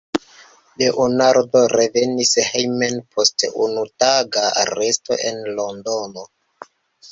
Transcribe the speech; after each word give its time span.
Leonardo 0.81 1.61
revenis 1.73 2.31
hejmen 2.47 2.97
post 3.13 3.47
unutaga 3.67 4.49
resto 4.75 5.21
en 5.31 5.41
Londono. 5.63 6.29